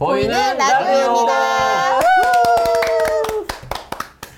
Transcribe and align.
보이는 0.00 0.56
라디오입니다. 0.56 1.32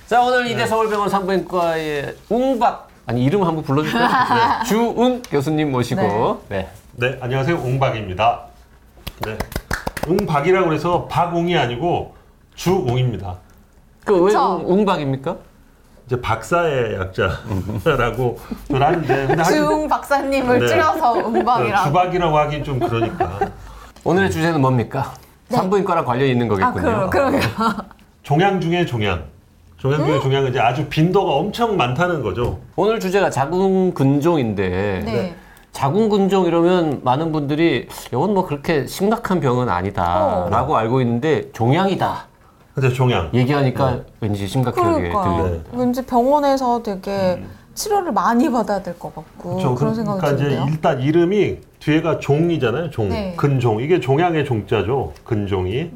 자 0.09 0.21
오늘 0.21 0.49
이대 0.49 0.67
서울병원 0.67 1.09
산부인과의 1.09 2.17
웅박 2.29 2.89
아니 3.07 3.23
이름 3.23 3.45
한번 3.45 3.63
불러줄까요? 3.63 4.09
네. 4.59 4.65
주웅 4.67 5.23
교수님 5.23 5.71
모시고 5.71 6.43
네. 6.49 6.69
네, 6.97 7.17
안녕하세요. 7.21 7.59
옹박입니다. 7.59 8.41
네. 9.25 9.39
옹박이라고 10.09 10.73
해서 10.73 11.07
박옹이 11.09 11.57
아니고 11.57 12.17
주옹입니다. 12.57 13.37
그왜? 14.05 14.35
웅박입니까? 14.35 15.37
이제 16.07 16.21
박사의 16.21 16.97
약자라고 16.99 18.41
들 18.67 18.83
하는데 18.83 19.43
주웅 19.45 19.87
박사님을 19.87 20.59
네. 20.59 20.67
줄여서 20.67 21.21
음방이라고. 21.21 21.87
주박이라고 21.87 22.37
하긴 22.37 22.65
좀 22.65 22.81
그러니까 22.81 23.39
오늘의 24.03 24.29
주제는 24.33 24.61
뭡니까? 24.61 25.15
산부인과랑 25.57 26.05
관련 26.05 26.29
있는 26.29 26.49
네. 26.49 26.55
아, 26.63 26.73
거겠군요. 26.73 27.11
그럼, 27.11 27.11
그러게요. 27.11 27.41
종양 28.23 28.61
중에 28.61 28.85
종양. 28.87 29.25
종양 29.79 30.05
중에 30.07 30.21
종양은 30.21 30.51
이제 30.51 30.61
아주 30.61 30.87
빈도가 30.89 31.33
엄청 31.33 31.77
많다는 31.77 32.23
거죠. 32.23 32.59
오늘 32.77 33.01
주제가 33.01 33.31
자궁근종인데 33.31 34.69
네. 35.05 35.35
자궁근종 35.73 36.45
이러면 36.47 37.01
많은 37.03 37.33
분들이 37.33 37.89
이건 38.09 38.35
뭐 38.35 38.47
그렇게 38.47 38.87
심각한 38.87 39.41
병은 39.41 39.69
아니다라고 39.69 40.77
알고 40.77 41.01
있는데 41.01 41.51
종양이다 41.53 42.27
근데 42.75 42.91
종양. 42.91 43.31
얘기하니까 43.35 44.01
왠지 44.21 44.47
심각하게 44.47 44.83
그러니까 45.11 45.23
들려요. 45.25 45.61
왠지 45.73 46.03
병원에서 46.07 46.83
되게 46.83 47.43
치료를 47.75 48.13
많이 48.13 48.51
받아야 48.51 48.83
될 48.83 48.99
것 48.99 49.15
같고. 49.15 49.75
그런 49.75 49.95
생각이 49.95 50.21
그러니까 50.21 50.31
이제 50.31 50.45
드는데요. 50.45 50.67
일단 50.71 51.01
이름이 51.01 51.59
뒤에가 51.83 52.21
종이잖아요. 52.21 52.91
종. 52.91 53.09
네. 53.09 53.35
근종. 53.37 53.81
이게 53.81 53.99
종양의 53.99 54.45
종자죠. 54.45 55.13
근종이. 55.25 55.91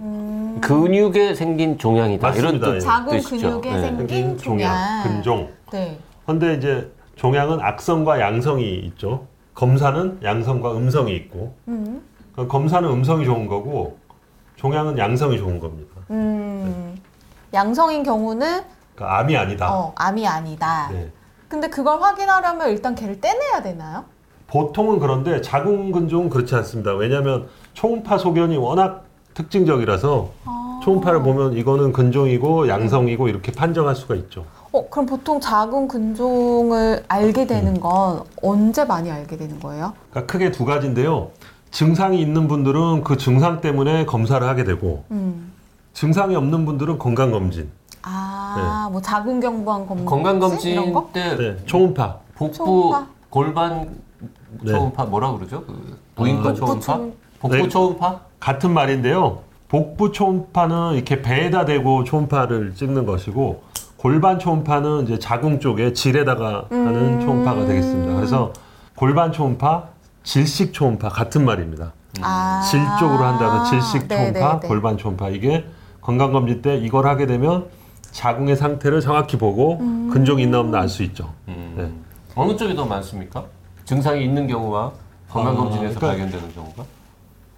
근육에 0.60 1.34
생긴 1.34 1.78
종양이다 1.78 2.30
이런 2.30 2.58
맞습니다. 2.58 2.66
뜻, 2.66 2.74
예. 2.76 2.80
자궁 2.80 3.16
뜻이죠. 3.16 3.60
근육에 3.60 3.70
네. 3.70 3.80
생긴 3.82 4.38
종양. 4.38 4.74
종양. 4.74 5.02
근종. 5.02 5.50
네. 5.70 5.98
근데 6.24 6.54
이제 6.54 6.90
종양은 7.14 7.60
악성과 7.60 8.20
양성이 8.20 8.74
있죠. 8.86 9.26
검사는 9.54 10.18
양성과 10.22 10.72
음성이 10.72 11.14
있고 11.16 11.54
음. 11.68 12.02
그러니까 12.32 12.52
검사는 12.52 12.88
음성이 12.88 13.24
좋은 13.24 13.46
거고 13.46 13.98
종양은 14.56 14.98
양성이 14.98 15.38
좋은 15.38 15.60
겁니다. 15.60 15.94
음. 16.10 16.96
양성인 17.54 18.02
경우는 18.02 18.62
그러니까 18.94 19.18
암이 19.18 19.36
아니다. 19.36 19.72
어, 19.72 19.92
암이 19.94 20.26
아니다. 20.26 20.88
네. 20.90 21.10
근데 21.48 21.68
그걸 21.68 22.02
확인하려면 22.02 22.70
일단 22.70 22.94
걔를 22.94 23.20
떼내야 23.20 23.62
되나요? 23.62 24.04
보통은 24.48 24.98
그런데 24.98 25.40
자궁근종은 25.40 26.30
그렇지 26.30 26.54
않습니다. 26.54 26.94
왜냐하면 26.94 27.48
초음파 27.74 28.18
소견이 28.18 28.56
워낙 28.56 29.04
특징적이라서 29.34 30.30
아. 30.44 30.80
초음파를 30.82 31.22
보면 31.22 31.54
이거는 31.54 31.92
근종이고 31.92 32.68
양성이고 32.68 33.28
이렇게 33.28 33.52
판정할 33.52 33.96
수가 33.96 34.14
있죠. 34.14 34.44
어, 34.72 34.88
그럼 34.88 35.06
보통 35.06 35.40
자궁 35.40 35.88
근종을 35.88 37.04
알게 37.08 37.46
되는 37.46 37.80
건 37.80 38.22
언제 38.42 38.84
많이 38.84 39.10
알게 39.10 39.36
되는 39.36 39.58
거예요? 39.58 39.94
그러니까 40.10 40.32
크게 40.32 40.52
두 40.52 40.64
가지인데요. 40.64 41.30
증상이 41.70 42.20
있는 42.20 42.46
분들은 42.48 43.02
그 43.02 43.16
증상 43.16 43.60
때문에 43.60 44.06
검사를 44.06 44.46
하게 44.46 44.64
되고 44.64 45.04
음. 45.10 45.52
증상이 45.92 46.36
없는 46.36 46.64
분들은 46.66 46.98
건강검진, 46.98 47.70
아, 48.02 48.88
뭐 48.92 49.00
자궁 49.02 49.40
경부암 49.40 49.86
검진 49.86 50.06
이런 50.06 50.22
건강검진 50.22 50.92
거? 50.92 51.10
때 51.12 51.36
네, 51.36 51.56
초음파. 51.66 52.18
복부 52.36 52.54
초음파? 52.54 53.06
골반 53.30 53.88
네. 54.62 54.72
초음파 54.72 55.04
뭐라 55.06 55.32
그러죠? 55.32 55.64
그 55.64 55.98
부인과 56.14 56.50
어. 56.50 56.54
초음파? 56.54 56.98
복부 57.40 57.56
네. 57.56 57.68
초음파? 57.68 58.20
같은 58.40 58.72
말인데요. 58.72 59.40
복부 59.68 60.12
초음파는 60.12 60.94
이렇게 60.94 61.22
배에다 61.22 61.64
대고 61.64 62.04
초음파를 62.04 62.74
찍는 62.74 63.04
것이고 63.06 63.62
골반 63.96 64.38
초음파는 64.38 65.04
이제 65.04 65.18
자궁 65.18 65.58
쪽에 65.58 65.92
질에다가 65.92 66.66
하는 66.70 67.14
음. 67.14 67.20
초음파가 67.20 67.64
되겠습니다. 67.66 68.14
그래서 68.14 68.52
골반 68.94 69.32
초음파, 69.32 69.88
질식 70.22 70.72
초음파 70.72 71.08
같은 71.08 71.44
말입니다. 71.44 71.92
아. 72.22 72.62
질 72.70 72.80
쪽으로 72.98 73.24
한다는 73.24 73.64
질식 73.64 74.08
네, 74.08 74.32
초음파, 74.32 74.52
네, 74.54 74.60
네. 74.60 74.68
골반 74.68 74.96
초음파 74.96 75.28
이게 75.30 75.64
건강검진 76.00 76.62
때 76.62 76.76
이걸 76.76 77.06
하게 77.06 77.26
되면 77.26 77.66
자궁의 78.12 78.56
상태를 78.56 79.00
정확히 79.00 79.36
보고 79.36 79.78
음. 79.80 80.08
근종이 80.12 80.44
있나 80.44 80.60
없나 80.60 80.80
알 80.80 80.88
수 80.88 81.02
있죠. 81.02 81.32
음. 81.48 81.74
네. 81.76 81.90
어느 82.36 82.56
쪽이 82.56 82.74
더 82.76 82.86
많습니까? 82.86 83.44
증상이 83.86 84.22
있는 84.24 84.46
경우와 84.46 84.92
건강검진에서 85.30 85.96
아, 85.96 85.98
그러니까- 85.98 86.06
발견되는 86.08 86.54
경우가? 86.54 86.84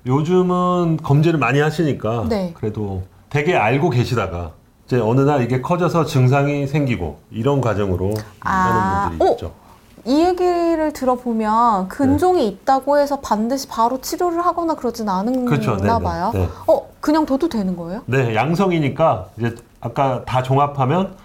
요즘은 0.07 0.99
검진을 1.03 1.39
많이 1.39 1.59
하시니까 1.59 2.27
네. 2.29 2.53
그래도 2.55 3.03
되게 3.29 3.57
알고 3.57 3.91
계시다가 3.91 4.53
이제 4.87 4.99
어느 5.01 5.23
날 5.23 5.43
이게 5.43 5.61
커져서 5.61 6.05
증상이 6.05 6.67
생기고 6.67 7.19
이런 7.31 7.61
과정으로 7.61 8.15
아, 8.41 8.51
하는 8.51 9.11
분들이 9.19 9.29
어? 9.29 9.33
있죠. 9.33 9.53
이 10.07 10.25
얘기를 10.25 10.93
들어보면 10.93 11.89
근종이 11.89 12.47
있다고 12.49 12.99
해서 12.99 13.21
반드시 13.21 13.69
바로 13.69 14.01
치료를 14.01 14.47
하거나 14.47 14.75
그러진 14.75 15.09
않은가 15.09 15.51
그렇죠. 15.51 15.77
네, 15.77 15.83
네, 15.83 16.03
봐요. 16.03 16.31
네. 16.33 16.49
어, 16.67 16.89
그냥 17.01 17.27
둬도 17.27 17.49
되는 17.49 17.77
거예요? 17.77 18.03
네, 18.07 18.35
양성이니까 18.35 19.27
이제 19.39 19.55
아까 19.81 20.25
다 20.25 20.43
종합하면 20.43 21.17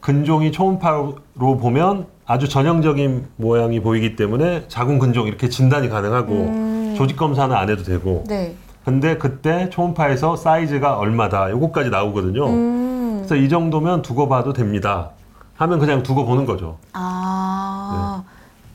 근종이 0.00 0.52
초음파로 0.52 1.16
보면 1.60 2.06
아주 2.30 2.48
전형적인 2.48 3.26
모양이 3.38 3.80
보이기 3.80 4.14
때문에 4.14 4.66
자궁 4.68 5.00
근종 5.00 5.26
이렇게 5.26 5.48
진단이 5.48 5.88
가능하고 5.88 6.32
음. 6.32 6.94
조직 6.96 7.16
검사는 7.16 7.52
안 7.56 7.68
해도 7.68 7.82
되고 7.82 8.22
네. 8.28 8.54
근데 8.84 9.18
그때 9.18 9.68
초음파에서 9.68 10.36
사이즈가 10.36 10.96
얼마다 10.96 11.50
요거까지 11.50 11.90
나오거든요. 11.90 12.46
음. 12.46 13.14
그래서 13.16 13.34
이 13.34 13.48
정도면 13.48 14.02
두고 14.02 14.28
봐도 14.28 14.52
됩니다. 14.52 15.10
하면 15.56 15.80
그냥 15.80 16.04
두고 16.04 16.24
보는 16.24 16.46
거죠. 16.46 16.78
아. 16.92 18.22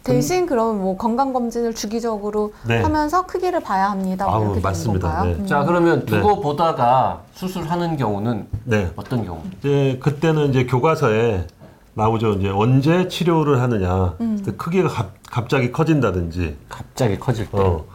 대신 0.04 0.46
그러면 0.46 0.82
뭐 0.82 0.98
건강 0.98 1.34
검진을 1.34 1.74
주기적으로 1.74 2.54
네. 2.68 2.82
하면서 2.82 3.26
크기를 3.26 3.60
봐야 3.62 3.90
합니다. 3.90 4.26
뭐 4.26 4.36
아우, 4.36 4.44
이렇게 4.44 4.60
맞습니다. 4.60 5.24
네. 5.24 5.34
음. 5.34 5.48
자 5.48 5.64
그러면 5.64 6.06
네. 6.06 6.06
두고 6.06 6.42
보다가 6.42 7.22
수술하는 7.34 7.98
경우는 7.98 8.48
네. 8.66 8.92
어떤 8.98 9.26
경우? 9.26 9.40
이제 9.60 9.98
그때는 10.04 10.50
이제 10.50 10.66
교과서에 10.66 11.48
나오죠. 11.96 12.34
이제 12.34 12.50
언제 12.50 13.08
치료를 13.08 13.62
하느냐. 13.62 14.16
음. 14.20 14.44
크기가 14.58 14.90
갑, 14.90 15.12
갑자기 15.32 15.72
커진다든지, 15.72 16.58
갑자기 16.70 17.18
커질 17.18 17.50
때. 17.50 17.58
어, 17.58 17.86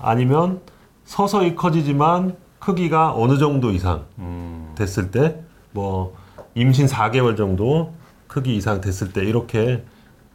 아니면 0.00 0.60
서서히 1.04 1.56
커지지만 1.56 2.36
크기가 2.60 3.12
어느 3.14 3.36
정도 3.38 3.70
이상 3.72 4.04
음. 4.18 4.72
됐을 4.76 5.10
때, 5.10 5.40
뭐 5.72 6.14
임신 6.54 6.86
4개월 6.86 7.36
정도 7.36 7.92
크기 8.28 8.56
이상 8.56 8.80
됐을 8.80 9.12
때 9.12 9.24
이렇게 9.24 9.84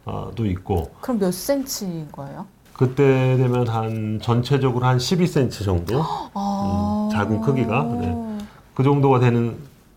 어, 0.04 0.30
도 0.34 0.44
있고, 0.44 0.92
그럼 1.00 1.18
몇 1.18 1.32
센치인 1.32 2.08
거예요? 2.12 2.46
그때 2.74 3.36
되면 3.38 3.66
한 3.68 4.18
전체적으로 4.20 4.84
한 4.84 4.98
12cm 4.98 5.64
정도 5.64 6.02
아. 6.34 7.08
자궁 7.10 7.40
크기가, 7.40 7.84
네. 7.84 8.38
그 8.74 8.82
정도가 8.82 9.20
되는 9.20 9.56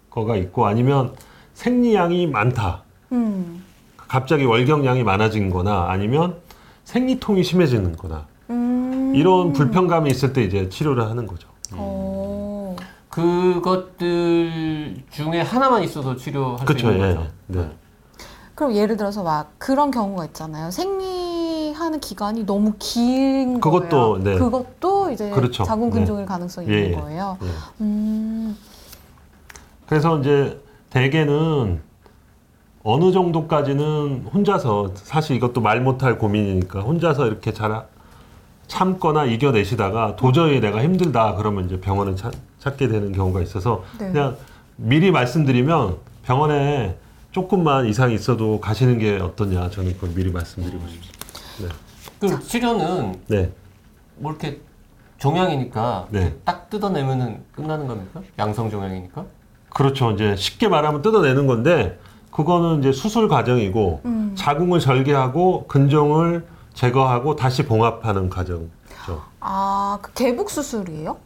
거가 0.09 0.37
있고, 0.37 0.65
아니면 0.65 1.13
생리양이 1.55 2.27
많다. 2.27 2.83
음. 3.11 3.63
갑자기 3.97 4.45
월경량이 4.45 5.03
많아진 5.03 5.49
거나 5.49 5.87
아니면 5.89 6.35
생리통이 6.85 7.43
심해지는 7.43 7.95
거나 7.97 8.25
음. 8.49 9.13
이런 9.15 9.51
불편감이 9.53 10.09
있을 10.09 10.33
때 10.33 10.43
이제 10.43 10.69
치료를 10.69 11.03
하는 11.03 11.27
거죠. 11.27 11.49
어. 11.73 12.75
그것들 13.09 14.95
중에 15.09 15.41
하나만 15.41 15.83
있어도 15.83 16.15
치료할 16.15 16.59
수 16.59 16.65
그렇죠. 16.65 16.91
있는 16.91 17.09
예. 17.09 17.15
거죠. 17.15 17.27
네. 17.47 17.71
그럼 18.53 18.75
예를 18.75 18.95
들어서 18.97 19.23
막 19.23 19.51
그런 19.57 19.91
경우가 19.91 20.25
있잖아요. 20.25 20.71
생리하는 20.71 21.99
기간이 21.99 22.45
너무 22.45 22.73
긴 22.79 23.59
그것도, 23.59 23.89
거예요. 23.89 24.17
네. 24.23 24.37
그것도 24.37 25.11
이제 25.11 25.29
그렇죠. 25.31 25.63
자궁 25.63 25.89
네. 25.89 25.99
근종일 25.99 26.25
가능성이 26.25 26.67
예, 26.69 26.83
있는 26.85 26.91
예. 26.97 27.01
거예요. 27.01 27.37
네. 27.41 27.47
음. 27.81 28.57
그래서 29.87 30.19
이제 30.19 30.59
대개는 30.89 31.81
어느 32.83 33.11
정도까지는 33.11 34.27
혼자서 34.33 34.91
사실 34.95 35.35
이것도 35.35 35.61
말 35.61 35.81
못할 35.81 36.17
고민이니까 36.17 36.81
혼자서 36.81 37.27
이렇게 37.27 37.53
잘 37.53 37.71
하- 37.71 37.85
참거나 38.67 39.25
이겨내시다가 39.25 40.15
도저히 40.15 40.59
내가 40.59 40.81
힘들다 40.83 41.35
그러면 41.35 41.65
이제 41.65 41.79
병원을 41.79 42.15
찾, 42.15 42.33
찾게 42.59 42.87
되는 42.87 43.11
경우가 43.11 43.41
있어서 43.41 43.83
네. 43.99 44.11
그냥 44.11 44.37
미리 44.75 45.11
말씀드리면 45.11 45.97
병원에 46.23 46.97
조금만 47.31 47.85
이상이 47.87 48.13
있어도 48.15 48.59
가시는 48.59 48.99
게 48.99 49.17
어떠냐 49.17 49.69
저는 49.69 49.93
그걸 49.93 50.09
미리 50.11 50.31
말씀드리고 50.31 50.81
싶습니다. 50.87 51.75
그 52.19 52.39
치료는 52.43 53.15
네. 53.27 53.51
뭐 54.17 54.31
이렇게 54.31 54.59
종양이니까 55.17 56.07
네. 56.11 56.35
딱 56.45 56.69
뜯어내면은 56.69 57.43
끝나는 57.53 57.87
겁니까? 57.87 58.21
양성 58.37 58.69
종양이니까? 58.69 59.25
그렇죠. 59.69 60.11
이제 60.11 60.35
쉽게 60.35 60.67
말하면 60.67 61.01
뜯어내는 61.01 61.47
건데 61.47 61.97
그거는 62.37 62.79
이제 62.79 62.91
수술 62.91 63.27
과정이고 63.27 64.01
음. 64.05 64.33
자궁을 64.35 64.79
절개하고 64.79 65.65
근종을 65.67 66.45
제거하고 66.75 67.35
다시 67.35 67.65
봉합하는 67.65 68.29
과정이죠. 68.29 69.23
아, 69.39 69.97
그 70.03 70.13
개복 70.13 70.51
수술이에요? 70.51 71.17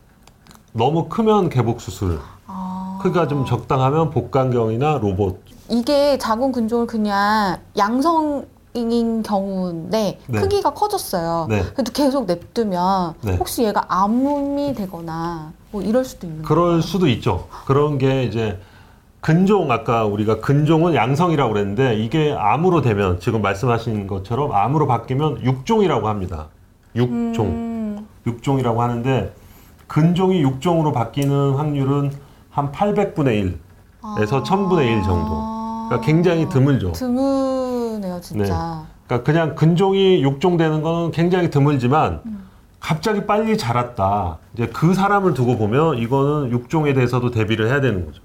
너무 0.71 1.09
크면 1.09 1.49
개복 1.49 1.81
수술, 1.81 2.21
아. 2.47 2.97
크기가 3.01 3.27
좀 3.27 3.45
적당하면 3.45 4.09
복강경이나 4.11 4.99
로봇. 4.99 5.41
이게 5.67 6.17
자궁 6.17 6.53
근종을 6.53 6.87
그냥 6.87 7.59
양성 7.77 8.45
인 8.73 9.21
경우인데 9.21 10.21
네. 10.27 10.39
크기가 10.39 10.73
커졌어요. 10.73 11.47
네. 11.49 11.61
그래도 11.73 11.91
계속 11.91 12.25
냅두면 12.25 13.15
네. 13.19 13.35
혹시 13.35 13.65
얘가 13.65 13.83
암이 13.89 14.75
되거나 14.75 15.51
뭐 15.71 15.81
이럴 15.81 16.05
수도 16.05 16.25
있는 16.25 16.43
거예요. 16.43 16.47
그럴 16.47 16.81
수도 16.81 17.09
있죠. 17.09 17.49
그런 17.65 17.97
게 17.97 18.23
이제 18.23 18.57
근종 19.21 19.71
아까 19.71 20.06
우리가 20.06 20.41
근종은 20.41 20.95
양성이라고 20.95 21.53
그랬는데 21.53 21.95
이게 21.95 22.35
암으로 22.38 22.81
되면 22.81 23.19
지금 23.19 23.44
말씀하신 23.44 24.07
것처럼 24.07 24.51
암으로 24.51 24.88
바뀌면 24.88 25.44
육종이라고 25.44 26.07
합니다. 26.07 26.47
육종. 26.95 27.45
음, 27.45 28.07
육종이라고 28.25 28.81
하는데 28.81 29.33
근종이 29.85 30.41
육종으로 30.41 30.91
바뀌는 30.91 31.53
확률은 31.53 32.12
한 32.50 32.71
800분의 32.71 33.57
1에서 34.01 34.44
1000분의 34.44 34.85
1 34.88 35.03
정도. 35.03 35.62
그러니까 35.88 36.01
굉장히 36.01 36.50
드물죠. 36.50 36.94
드무네요, 36.94 38.19
진짜. 38.21 38.85
그러니까 39.06 39.23
그냥 39.23 39.56
근종이 39.56 40.23
육종 40.23 40.57
되는 40.57 40.81
거는 40.81 41.12
굉장히 41.12 41.51
드물지만 41.51 42.21
갑자기 42.79 43.27
빨리 43.27 43.56
자랐다. 43.56 44.39
이제 44.56 44.65
그 44.68 44.95
사람을 44.95 45.35
두고 45.35 45.57
보면 45.57 46.00
이거는 46.00 46.51
육종에 46.51 46.94
대해서도 46.94 47.29
대비를 47.29 47.68
해야 47.68 47.81
되는 47.81 48.06
거죠. 48.06 48.21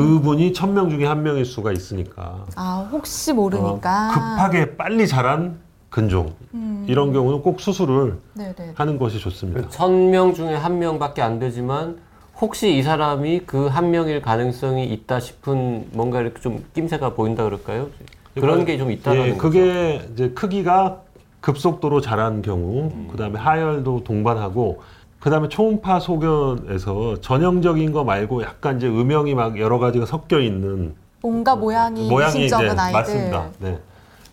음. 0.00 0.16
그분이 0.16 0.52
천 0.52 0.74
명 0.74 0.88
중에 0.90 1.06
한 1.06 1.22
명일 1.22 1.44
수가 1.44 1.72
있으니까. 1.72 2.44
아, 2.56 2.88
혹시 2.90 3.32
모르니까. 3.32 4.08
어, 4.08 4.12
급하게 4.14 4.76
빨리 4.76 5.06
자란 5.06 5.58
근종. 5.90 6.32
음. 6.54 6.84
이런 6.88 7.12
경우는 7.12 7.42
꼭 7.42 7.60
수술을 7.60 8.18
네네. 8.34 8.72
하는 8.74 8.98
것이 8.98 9.18
좋습니다. 9.18 9.68
천 9.70 10.10
명 10.10 10.32
중에 10.34 10.54
한 10.54 10.78
명밖에 10.78 11.20
안 11.22 11.38
되지만 11.38 11.98
혹시 12.40 12.76
이 12.76 12.82
사람이 12.82 13.40
그 13.40 13.68
한 13.68 13.90
명일 13.90 14.22
가능성이 14.22 14.86
있다 14.86 15.20
싶은 15.20 15.88
뭔가 15.92 16.20
이렇게 16.20 16.40
좀 16.40 16.64
낌새가 16.74 17.14
보인다 17.14 17.44
그럴까요? 17.44 17.88
그런 18.34 18.64
게 18.64 18.78
좀 18.78 18.90
있다는 18.90 19.20
예, 19.20 19.28
거죠. 19.30 19.38
그게 19.38 20.08
이제 20.14 20.30
크기가 20.30 21.00
급속도로 21.40 22.00
자란 22.00 22.42
경우, 22.42 22.90
음. 22.94 23.08
그다음에 23.10 23.38
하열도 23.38 24.04
동반하고, 24.04 24.82
그다음에 25.20 25.48
초음파 25.48 26.00
소견에서 26.00 27.20
전형적인 27.20 27.92
거 27.92 28.04
말고 28.04 28.42
약간 28.42 28.78
이제 28.78 28.88
음영이 28.88 29.34
막 29.34 29.58
여러 29.58 29.78
가지가 29.78 30.06
섞여 30.06 30.40
있는 30.40 30.94
뭔가 31.22 31.54
모양이 31.54 32.08
모양이 32.08 32.46
이제 32.46 32.54
아이들. 32.54 32.74
맞습니다. 32.74 33.48
네. 33.58 33.78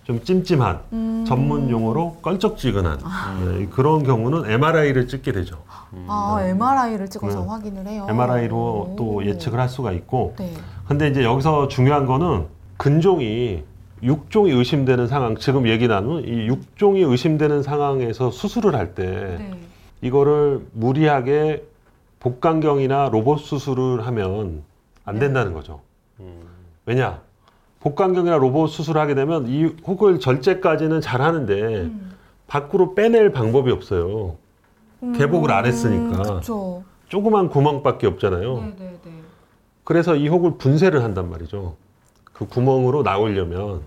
좀 0.06 0.24
찜찜한 0.24 0.80
음. 0.94 1.26
전문 1.28 1.70
용어로 1.70 2.20
껄쩍지근한 2.22 3.00
네, 3.44 3.68
그런 3.70 4.04
경우는 4.04 4.50
MRI를 4.50 5.10
찍게 5.10 5.34
되죠. 5.34 5.58
아, 6.08 6.38
MRI를 6.42 7.10
찍어서 7.10 7.42
네. 7.42 7.46
확인을 7.46 7.88
해요. 7.88 8.08
MRI로 8.10 8.96
또 8.98 9.16
오. 9.16 9.26
예측을 9.26 9.60
할 9.60 9.68
수가 9.68 9.92
있고, 9.92 10.34
네. 10.40 10.54
근데 10.88 11.10
이제 11.10 11.26
여기서 11.26 11.68
중요한 11.68 12.06
거는 12.06 12.46
근종이 12.78 13.64
육종이 14.02 14.52
의심되는 14.52 15.08
상황, 15.08 15.36
지금 15.36 15.68
얘기 15.68 15.90
나눈 15.90 16.24
이 16.24 16.48
육종이 16.48 17.02
의심되는 17.02 17.62
상황에서 17.64 18.32
수술을 18.32 18.76
할때 18.76 19.04
네. 19.04 19.52
이거를 20.02 20.66
무리하게 20.74 21.66
복강경이나 22.20 23.10
로봇 23.10 23.40
수술을 23.40 24.06
하면 24.08 24.64
안 25.06 25.16
네. 25.16 25.22
된다는 25.22 25.54
거죠. 25.54 25.82
왜냐? 26.86 27.22
복강경이나 27.80 28.38
로봇 28.38 28.70
수술을 28.70 29.00
하게 29.00 29.16
되면 29.16 29.48
이 29.48 29.66
혹을 29.86 30.20
절제까지는 30.20 31.02
잘 31.02 31.22
하는데 31.22 31.54
음. 31.84 32.14
밖으로 32.48 32.96
빼낼 32.96 33.32
방법이 33.32 33.72
없어요. 33.72 34.36
개복을 35.16 35.52
안 35.52 35.66
했으니까. 35.66 36.24
그렇죠. 36.24 36.84
조그만 37.08 37.50
구멍밖에 37.50 38.08
없잖아요. 38.08 38.56
네네네. 38.56 38.98
그래서 39.84 40.16
이 40.16 40.28
혹을 40.28 40.58
분쇄를 40.58 41.04
한단 41.04 41.30
말이죠. 41.30 41.76
그 42.34 42.48
구멍으로 42.48 43.04
나오려면 43.04 43.60
음, 43.62 43.82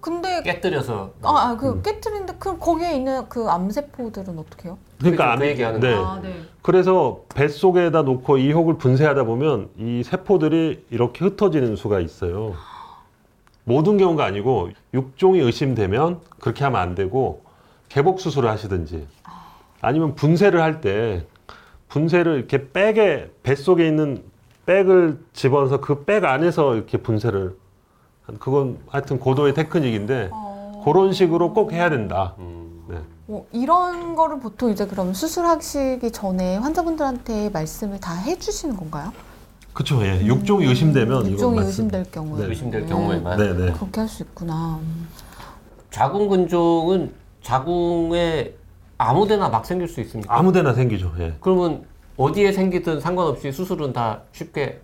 근데 0.00 0.42
깨뜨려서 0.42 1.12
아, 1.22 1.28
아, 1.50 1.56
그 1.56 1.82
깨트린데 1.82 2.36
그 2.38 2.58
거기에 2.58 2.94
있는 2.96 3.28
그 3.28 3.48
암세포들은 3.48 4.38
어떻게 4.38 4.68
해요? 4.68 4.78
그러니까 4.98 5.24
그 5.26 5.30
안- 5.32 5.42
얘기하는 5.42 5.80
네. 5.80 5.94
거. 5.94 6.20
네. 6.22 6.34
그래서 6.62 7.20
뱃속에다 7.34 8.02
놓고 8.02 8.38
이 8.38 8.52
혹을 8.52 8.78
분쇄하다 8.78 9.24
보면 9.24 9.70
이 9.78 10.02
세포들이 10.04 10.86
이렇게 10.90 11.24
흩어지는 11.24 11.76
수가 11.76 12.00
있어요. 12.00 12.54
모든 13.64 13.96
경우가 13.98 14.24
아니고 14.24 14.70
육종이 14.94 15.40
의심되면 15.40 16.20
그렇게 16.40 16.64
하면 16.64 16.80
안 16.80 16.94
되고 16.94 17.42
개복 17.88 18.20
수술을 18.20 18.48
하시든지 18.48 19.06
아니면 19.80 20.14
분쇄를 20.14 20.62
할 20.62 20.80
때 20.80 21.26
분쇄를 21.88 22.36
이렇게 22.36 22.70
백에 22.72 23.30
뱃속에 23.42 23.86
있는 23.86 24.22
백을 24.66 25.18
집어서 25.32 25.80
그 25.80 26.04
백 26.04 26.24
안에서 26.24 26.74
이렇게 26.74 26.98
분쇄를 26.98 27.40
한- 27.42 27.56
그건 28.38 28.78
하여튼 28.88 29.18
고도의 29.18 29.54
테크닉인데 29.54 30.30
어... 30.32 30.82
그런 30.84 31.12
식으로 31.12 31.52
꼭 31.52 31.72
해야 31.72 31.90
된다. 31.90 32.34
음. 32.38 32.84
네. 32.88 32.98
뭐 33.26 33.46
이런 33.52 34.14
거를 34.14 34.38
보통 34.40 34.70
이제 34.70 34.86
그럼 34.86 35.12
수술하시기 35.14 36.10
전에 36.12 36.56
환자분들한테 36.58 37.50
말씀을 37.50 37.98
다 38.00 38.14
해주시는 38.14 38.76
건가요? 38.76 39.12
그렇죠. 39.72 40.00
예. 40.06 40.24
육종이 40.24 40.64
의심되면 40.66 41.32
육종이. 41.32 41.58
의심될 41.60 42.04
경우에 42.10 42.42
네. 42.42 42.48
의심될 42.48 42.86
경우에만 42.86 43.36
네, 43.38 43.52
네. 43.52 43.72
그렇게 43.72 44.00
할 44.00 44.08
수 44.08 44.22
있구나. 44.22 44.78
음. 44.80 45.08
자궁 45.90 46.28
근종은 46.28 47.12
자궁에 47.42 48.52
아무데나 48.98 49.48
막 49.48 49.66
생길 49.66 49.88
수 49.88 50.00
있습니까? 50.00 50.34
아무데나 50.36 50.72
생기죠. 50.72 51.12
예. 51.18 51.34
그러면 51.40 51.84
어디에 52.16 52.52
생기든 52.52 53.00
상관없이 53.00 53.52
수술은 53.52 53.92
다 53.92 54.22
쉽게 54.32 54.80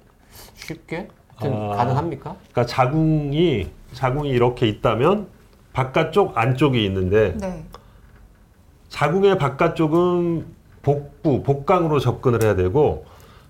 쉽게 0.55 1.09
하여튼 1.43 1.73
아. 1.73 1.77
가능합니까? 1.77 2.37
그러니까 2.53 2.67
자궁이 2.67 3.69
자궁이 3.93 4.31
이렇게 4.31 4.69
있다면 4.69 5.27
바깥쪽 5.73 6.37
안쪽이 6.37 6.85
있는데 6.87 7.37
네. 7.39 7.65
자궁의 8.89 9.39
바깥쪽은 9.39 10.45
복부 10.83 11.43
복강으로 11.43 11.99
접근을 11.99 12.43
해야 12.43 12.55
되고 12.55 13.05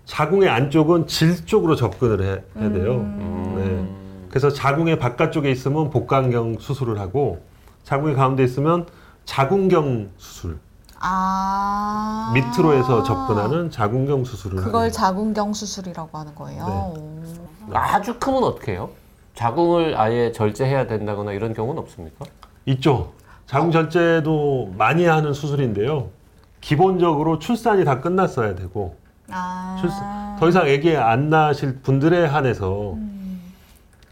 자궁의 0.05 0.49
안쪽은 0.49 1.07
질 1.07 1.47
쪽으로 1.47 1.77
접근을 1.77 2.23
해, 2.23 2.31
야 2.33 2.73
돼요. 2.73 2.95
음. 2.97 3.55
네. 3.57 4.29
그래서 4.29 4.51
자궁의 4.51 4.99
바깥쪽에 4.99 5.51
있으면 5.51 5.91
복강경 5.91 6.59
수술을 6.59 6.99
하고 6.99 7.43
자궁의 7.85 8.15
가운데 8.15 8.43
있으면 8.43 8.87
자궁경 9.25 10.11
수술 10.17 10.59
아. 11.03 12.31
밑으로 12.35 12.75
해서 12.75 13.03
접근하는 13.03 13.71
자궁경 13.71 14.25
수술을 14.25 14.59
그걸 14.63 14.81
하는 14.83 14.93
자궁경 14.93 15.53
수술이라고 15.53 16.17
하는 16.17 16.35
거예요. 16.35 16.67
네. 16.67 17.01
오. 17.01 17.75
아주 17.75 18.19
크면 18.19 18.45
어떻게 18.45 18.73
해요? 18.73 18.91
자궁을 19.35 19.99
아예 19.99 20.31
절제해야 20.33 20.87
된다거나 20.87 21.33
이런 21.33 21.55
경우는 21.55 21.83
없습니까? 21.83 22.25
있죠. 22.67 23.13
자궁 23.47 23.71
절제도 23.73 24.73
많이 24.77 25.05
하는 25.07 25.33
수술인데요. 25.33 26.09
기본적으로 26.61 27.39
출산이 27.39 27.85
다 27.85 28.01
끝났어야 28.01 28.55
되고 28.55 28.97
아. 29.31 29.77
출산, 29.81 30.37
더 30.39 30.49
이상 30.49 30.63
아기 30.63 30.97
안 30.97 31.29
낳으실 31.31 31.81
분들에 31.81 32.27
한해서 32.27 32.93
음. 32.93 33.13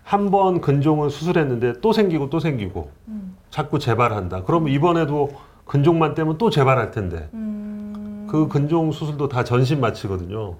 한 0.02 0.30
번 0.32 0.60
근종을 0.60 1.08
수술했는데 1.10 1.80
또 1.80 1.92
생기고 1.92 2.30
또 2.30 2.40
생기고 2.40 2.90
음. 3.08 3.36
자꾸 3.50 3.78
재발한다. 3.78 4.42
그러면 4.44 4.72
이번에도 4.72 5.30
근종만 5.74 6.14
떼면 6.16 6.36
또 6.36 6.50
재발할 6.50 6.90
텐데 6.90 7.28
음. 7.32 8.26
그 8.28 8.48
근종 8.48 8.90
수술도 8.90 9.28
다 9.28 9.44
전신 9.44 9.80
마취거든요. 9.80 10.56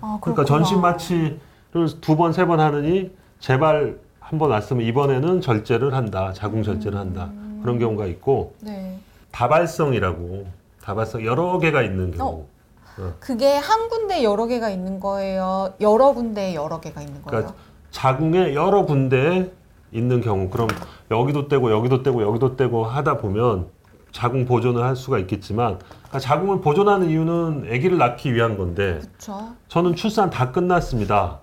아, 0.00 0.18
그러니까. 0.20 0.44
전신 0.44 0.80
마취를 0.80 1.40
두 2.00 2.14
번, 2.16 2.32
세 2.32 2.46
번 2.46 2.60
하느니 2.60 3.10
재발 3.40 3.98
한 4.20 4.38
번 4.38 4.50
왔으면 4.52 4.84
이번에는 4.86 5.40
절제를 5.40 5.94
한다. 5.94 6.32
자궁 6.32 6.62
절제를 6.62 6.96
한다. 6.96 7.28
그런 7.60 7.80
경우가 7.80 8.06
있고 8.06 8.54
네. 8.60 8.96
다발성이라고 9.32 10.46
다발성 10.80 11.24
여러 11.24 11.58
개가 11.58 11.82
있는 11.82 12.12
경우. 12.12 12.44
그게 13.18 13.56
한 13.56 13.88
군데 13.88 14.22
여러 14.22 14.46
개가 14.46 14.70
있는 14.70 15.00
거예요. 15.00 15.74
여러 15.80 16.12
군데 16.12 16.54
여러 16.54 16.78
개가 16.78 17.00
있는 17.00 17.20
거예요. 17.22 17.26
그러니까 17.46 17.54
자궁에 17.90 18.54
여러 18.54 18.86
군데에 18.86 19.50
있는 19.90 20.20
경우 20.20 20.48
그럼 20.50 20.68
여기도 21.10 21.48
떼고 21.48 21.72
여기도 21.72 22.04
떼고 22.04 22.22
여기도 22.22 22.56
떼고 22.56 22.84
하다 22.84 23.18
보면 23.18 23.74
자궁 24.16 24.46
보존을 24.46 24.82
할 24.82 24.96
수가 24.96 25.18
있겠지만 25.20 25.78
그러니까 25.78 26.18
자궁을 26.18 26.60
보존하는 26.60 27.10
이유는 27.10 27.68
아기를 27.70 27.98
낳기 27.98 28.32
위한 28.34 28.56
건데 28.56 29.00
그렇죠. 29.00 29.54
저는 29.68 29.94
출산 29.94 30.30
다 30.30 30.50
끝났습니다. 30.52 31.40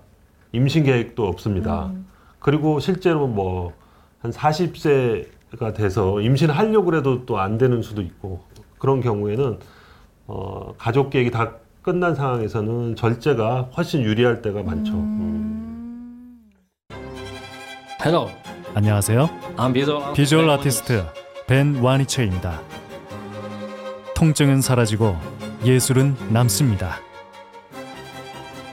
임신 0.52 0.84
계획도 0.84 1.26
없습니다. 1.26 1.86
음. 1.86 2.06
그리고 2.40 2.80
실제로 2.80 3.26
뭐 3.26 3.72
한 4.24 4.32
40세가 4.32 5.74
돼서 5.74 6.18
임신하려고 6.22 6.86
그래도 6.86 7.26
또 7.26 7.38
안 7.38 7.58
되는 7.58 7.82
수도 7.82 8.00
있고 8.00 8.40
그런 8.78 9.02
경우에는 9.02 9.58
어, 10.26 10.72
가족 10.78 11.10
계획이 11.10 11.30
다 11.30 11.52
끝난 11.82 12.14
상황에서는 12.14 12.96
절제가 12.96 13.68
훨씬 13.76 14.00
유리할 14.00 14.40
때가 14.40 14.62
많죠. 14.62 14.94
음. 14.94 16.40
Hello, 18.02 18.30
안녕하세요. 18.74 19.28
I'm 19.56 19.74
visual, 19.74 20.14
비주얼 20.14 20.48
아티스트 20.48 21.04
벤 21.46 21.76
와니체입니다. 21.82 22.62
통증은 24.16 24.62
사라지고 24.62 25.14
예술은 25.62 26.16
남습니다. 26.30 26.96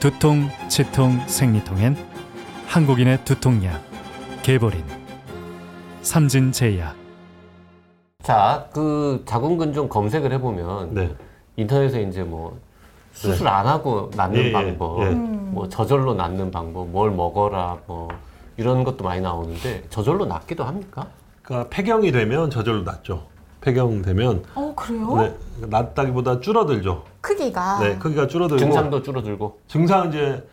두통, 0.00 0.48
치통, 0.68 1.20
생리통엔 1.28 1.96
한국인의 2.66 3.26
두통약 3.26 3.78
개보린 4.42 4.82
삼진제약 6.00 6.96
자, 8.22 8.66
그 8.72 9.22
자궁근종 9.26 9.90
검색을 9.90 10.32
해보면 10.32 10.94
네. 10.94 11.14
인터넷에 11.56 12.02
이제 12.02 12.22
뭐 12.22 12.58
수술 13.12 13.48
안 13.48 13.66
하고 13.66 14.10
낳는 14.16 14.40
예, 14.40 14.44
예, 14.46 14.52
방법, 14.52 15.02
예. 15.02 15.08
음. 15.10 15.50
뭐 15.52 15.68
저절로 15.68 16.14
낳는 16.14 16.50
방법, 16.50 16.88
뭘 16.88 17.10
먹어라, 17.10 17.78
뭐 17.86 18.08
이런 18.56 18.82
것도 18.82 19.04
많이 19.04 19.20
나오는데 19.20 19.84
저절로 19.90 20.24
낳기도 20.24 20.64
합니까? 20.64 21.08
그러니까 21.42 21.68
폐경이 21.70 22.12
되면 22.12 22.50
저절로 22.50 22.82
낫죠. 22.82 23.24
폐경되면 23.60 24.44
어 24.54 24.72
그래요? 24.74 25.16
네, 25.16 25.36
낫다기보다 25.68 26.40
줄어들죠. 26.40 27.04
크기가. 27.20 27.78
네, 27.80 27.96
크기가 27.98 28.26
줄어들고 28.26 28.58
증상도 28.58 29.02
줄어들고. 29.02 29.58
증상 29.68 30.08
이제 30.08 30.44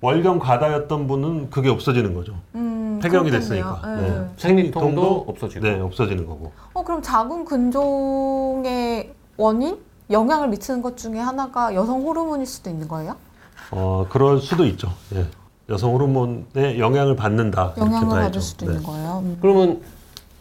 월경 0.00 0.38
과다였던 0.38 1.06
분은 1.06 1.50
그게 1.50 1.68
없어지는 1.68 2.14
거죠. 2.14 2.34
음, 2.54 2.98
폐경이 3.02 3.30
그렇겠네요. 3.30 3.40
됐으니까. 3.74 3.96
네. 3.96 4.08
네. 4.10 4.28
생리통도 4.38 5.24
없어지고. 5.28 5.66
네, 5.66 5.78
없어지는 5.80 6.26
거고. 6.26 6.52
어 6.72 6.82
그럼 6.82 7.02
자궁 7.02 7.44
근종의 7.44 9.12
원인 9.36 9.78
영향을 10.10 10.48
미치는 10.48 10.80
것 10.82 10.96
중에 10.96 11.18
하나가 11.18 11.74
여성 11.74 12.02
호르몬일 12.02 12.46
수도 12.46 12.70
있는 12.70 12.88
거예요? 12.88 13.16
어, 13.70 14.06
그럴 14.08 14.38
수도 14.38 14.64
있죠. 14.66 14.88
예. 15.14 15.26
여성 15.68 15.92
호르몬에 15.94 16.78
영향을 16.78 17.14
받는다. 17.14 17.74
이렇게 17.76 17.94
영향을. 17.94 18.20
받을 18.22 18.40
수도 18.40 18.66
네. 18.66 18.72
있는 18.72 18.84
거예요. 18.84 19.20
음. 19.24 19.38
그러면 19.40 19.80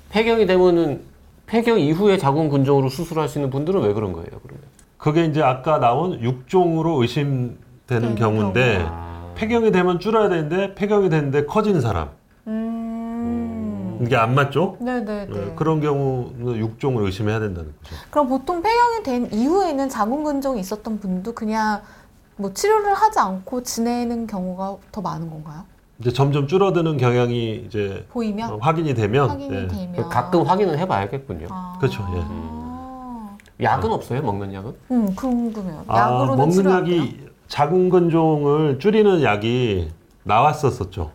폐경이 0.10 0.46
되면은 0.46 1.02
폐경 1.46 1.80
이후에 1.80 2.18
자궁 2.18 2.50
근종으로 2.50 2.90
수술하시는 2.90 3.50
분들은 3.50 3.82
왜 3.82 3.94
그런 3.94 4.14
거예요? 4.14 4.28
그러면? 4.44 4.64
그게 4.98 5.26
이제 5.26 5.42
아까 5.42 5.80
나온 5.80 6.22
육종으로 6.22 7.02
의심되는 7.02 7.58
되는 7.88 8.16
경우인데 8.16 8.86
아. 8.88 9.32
폐경이 9.36 9.72
되면 9.72 10.00
줄어야 10.00 10.30
되는데 10.30 10.76
폐경이 10.76 11.10
됐는데 11.10 11.46
커진 11.46 11.80
사람. 11.82 12.10
음. 12.48 14.00
이게 14.02 14.16
안 14.16 14.36
맞죠? 14.36 14.78
네네네. 14.80 15.26
네, 15.28 15.54
그런 15.56 15.82
경우는 15.82 16.58
육종을 16.58 17.04
의심해야 17.06 17.40
된다는 17.40 17.74
거죠. 17.82 17.96
그럼 18.10 18.30
보통 18.30 18.62
폐경이 18.62 19.04
된 19.04 19.30
이후에는 19.32 19.90
자궁 19.90 20.24
근종이 20.24 20.60
있었던 20.60 21.00
분도 21.00 21.34
그냥 21.34 21.82
뭐 22.36 22.54
치료를 22.54 22.94
하지 22.94 23.20
않고 23.20 23.64
지내는 23.64 24.28
경우가 24.28 24.78
더 24.92 25.02
많은 25.02 25.30
건가요? 25.30 25.64
이제 26.00 26.12
점점 26.12 26.48
줄어드는 26.48 26.98
경향이 26.98 27.64
이제 27.68 28.06
보이면 28.10 28.54
어, 28.54 28.58
확인이 28.62 28.94
되면 28.94 29.30
확인이 29.30 29.50
네. 29.50 29.68
되면 29.68 30.10
가끔 30.10 30.44
확인을 30.44 30.78
해봐야겠군요. 30.80 31.48
아. 31.50 31.76
그렇죠, 31.80 32.08
예. 32.16 33.64
약은 33.66 33.92
없어요? 33.92 34.22
먹는 34.22 34.54
약은? 34.54 34.74
음 34.92 35.14
궁금해요. 35.16 35.84
아, 35.88 35.98
약으로는 36.00 36.38
먹는 36.38 36.52
치료 36.52 36.72
안 36.72 36.86
돼요? 36.86 37.02
약이 37.02 37.28
자궁근종을 37.50 38.80
줄이는 38.80 39.22
약이 39.24 39.90
나왔었었죠. 40.24 41.12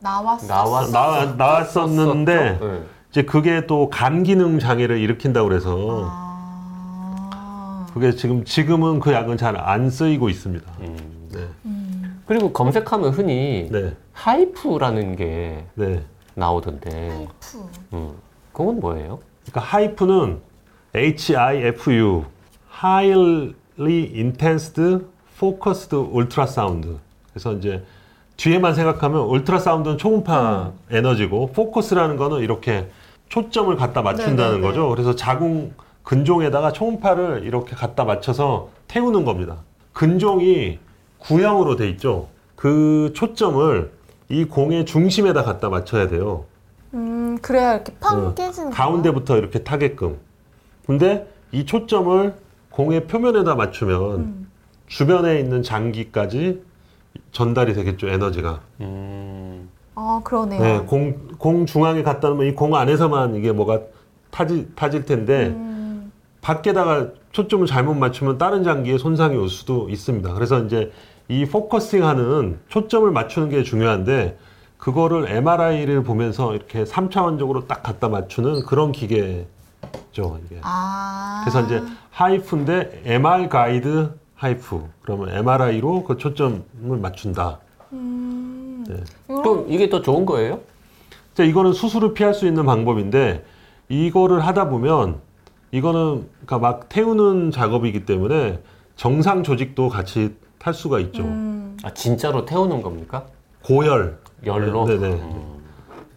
나왔어. 0.00 0.46
나왔- 0.48 0.90
나, 0.90 1.24
나왔었는데 1.36 2.58
네. 2.60 2.82
이제 3.10 3.22
그게 3.22 3.66
또 3.66 3.88
간 3.88 4.24
기능 4.24 4.58
장애를 4.58 4.98
일으킨다고 4.98 5.48
그래서 5.48 6.08
아. 6.10 7.86
그게 7.94 8.10
지금 8.16 8.44
지금은 8.44 8.98
그 8.98 9.12
약은 9.12 9.36
잘 9.36 9.56
안 9.56 9.88
쓰이고 9.90 10.28
있습니다. 10.28 10.68
음. 10.80 11.28
네. 11.32 11.46
음. 12.24 12.26
그리고 12.26 12.52
검색하면 12.52 13.10
흔히 13.10 13.68
네. 13.70 13.94
HIFU라는 14.12 15.16
게 15.16 15.64
네. 15.74 16.02
나오던데, 16.34 17.28
프. 17.40 17.68
음. 17.92 18.14
그건 18.52 18.80
뭐예요? 18.80 19.20
그러니까 19.42 19.60
HIFU는 19.60 20.40
HIFU 20.94 22.24
Highly 22.82 24.12
Intensed 24.14 24.80
Focused 25.36 25.96
Ultrasound. 25.96 26.98
그래서 27.32 27.52
이제 27.52 27.82
뒤에만 28.36 28.74
생각하면 28.74 29.20
ultrasound는 29.22 29.98
초음파 29.98 30.72
에너지고 30.90 31.48
포커스라는 31.52 32.16
거는 32.16 32.40
이렇게 32.40 32.88
초점을 33.28 33.74
갖다 33.76 34.02
맞춘다는 34.02 34.36
네네네. 34.56 34.60
거죠. 34.60 34.88
그래서 34.88 35.14
자궁 35.14 35.72
근종에다가 36.02 36.72
초음파를 36.72 37.42
이렇게 37.44 37.74
갖다 37.74 38.04
맞춰서 38.04 38.70
태우는 38.88 39.24
겁니다. 39.24 39.58
근종이 39.92 40.78
구형으로 41.28 41.76
돼 41.76 41.88
있죠. 41.90 42.28
그 42.56 43.12
초점을 43.14 43.90
이 44.28 44.44
공의 44.44 44.84
중심에다 44.86 45.42
갖다 45.42 45.68
맞춰야 45.68 46.08
돼요. 46.08 46.44
음 46.94 47.38
그래야 47.42 47.74
이렇게 47.74 47.92
팡 48.00 48.26
어, 48.26 48.34
깨지는 48.34 48.70
거예요? 48.70 48.74
가운데부터 48.74 49.36
이렇게 49.36 49.62
타게끔. 49.64 50.18
근데 50.86 51.26
이 51.52 51.64
초점을 51.66 52.34
공의 52.70 53.06
표면에다 53.06 53.54
맞추면 53.54 54.00
음. 54.16 54.50
주변에 54.86 55.38
있는 55.40 55.62
장기까지 55.62 56.62
전달이 57.32 57.74
되겠죠, 57.74 58.08
에너지가. 58.08 58.60
음. 58.80 59.68
아 59.94 60.20
그러네요. 60.24 60.60
네, 60.60 60.78
공, 60.80 61.28
공 61.38 61.66
중앙에 61.66 62.02
갖다 62.02 62.28
놓으면 62.28 62.46
이 62.48 62.54
공 62.54 62.74
안에서만 62.74 63.36
이게 63.36 63.52
뭐가 63.52 63.80
타지, 64.30 64.68
타질 64.74 65.04
텐데, 65.04 65.46
음. 65.48 66.10
밖에다가 66.40 67.10
초점을 67.30 67.64
잘못 67.68 67.94
맞추면 67.94 68.36
다른 68.38 68.64
장기에 68.64 68.98
손상이 68.98 69.36
올 69.36 69.48
수도 69.48 69.88
있습니다. 69.88 70.34
그래서 70.34 70.58
이제 70.64 70.90
이 71.28 71.46
focusing 71.46 72.04
하는 72.04 72.58
초점을 72.68 73.10
맞추는 73.10 73.48
게 73.48 73.62
중요한데, 73.62 74.38
그거를 74.78 75.30
MRI를 75.30 76.02
보면서 76.02 76.54
이렇게 76.54 76.84
3차원적으로 76.84 77.66
딱 77.66 77.82
갖다 77.82 78.08
맞추는 78.08 78.66
그런 78.66 78.92
기계죠, 78.92 79.46
이게. 80.44 80.58
아. 80.62 81.42
그래서 81.44 81.62
이제 81.62 81.82
HIFU인데 82.10 83.02
MR 83.06 83.48
guided 83.48 84.12
HIFU. 84.34 84.84
그러면 85.02 85.30
MRI로 85.30 86.04
그 86.04 86.18
초점을 86.18 86.62
맞춘다. 87.00 87.58
음. 87.92 88.84
네. 88.86 88.96
요런- 89.28 89.42
그럼 89.42 89.64
이게 89.68 89.88
더 89.88 90.02
좋은 90.02 90.26
거예요? 90.26 90.60
자, 91.32 91.42
이거는 91.44 91.72
수술을 91.72 92.12
피할 92.12 92.34
수 92.34 92.46
있는 92.46 92.66
방법인데 92.66 93.44
이거를 93.88 94.40
하다 94.46 94.68
보면 94.68 95.20
이거는 95.72 96.26
그러니까 96.44 96.58
막 96.58 96.88
태우는 96.90 97.50
작업이기 97.50 98.04
때문에 98.04 98.60
정상 98.96 99.42
조직도 99.42 99.88
같이 99.88 100.34
탈 100.64 100.72
수가 100.72 100.98
있죠. 101.00 101.22
음. 101.24 101.76
아, 101.82 101.90
진짜로 101.92 102.46
태우는 102.46 102.80
겁니까? 102.80 103.26
고열. 103.62 104.18
열로? 104.46 104.86
네, 104.86 104.96
네. 104.96 105.08
음. 105.12 105.62